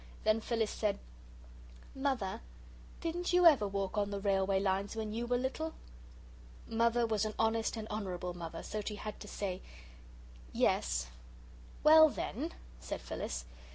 Then 0.23 0.41
Phyllis 0.41 0.71
said, 0.71 0.97
"Mother, 1.93 2.41
didn't 3.01 3.33
YOU 3.33 3.45
ever 3.45 3.67
walk 3.67 3.99
on 3.99 4.09
the 4.09 4.19
railway 4.19 4.59
lines 4.59 4.95
when 4.95 5.13
you 5.13 5.27
were 5.27 5.37
little?" 5.37 5.75
Mother 6.67 7.05
was 7.05 7.23
an 7.23 7.35
honest 7.37 7.77
and 7.77 7.87
honourable 7.89 8.33
Mother, 8.33 8.63
so 8.63 8.81
she 8.81 8.95
had 8.95 9.19
to 9.19 9.27
say, 9.27 9.61
"Yes." 10.53 11.05
"Well, 11.83 12.09
then," 12.09 12.51
said 12.79 12.99
Phyllis. 12.99 13.45